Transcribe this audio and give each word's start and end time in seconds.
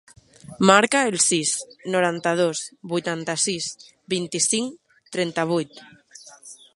Marca 0.69 1.01
el 1.09 1.17
sis, 1.25 1.51
noranta-dos, 1.97 2.63
vuitanta-sis, 2.93 3.69
vint-i-cinc, 4.15 4.97
trenta-vuit. 5.17 5.83